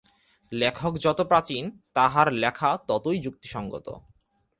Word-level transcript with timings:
লেখক 0.51 0.93
যত 0.97 1.19
প্রাচীন, 1.21 1.63
তাঁহার 1.93 2.27
লেখা 2.33 2.69
ততই 2.87 3.17
যুক্তিসঙ্গত। 3.19 3.87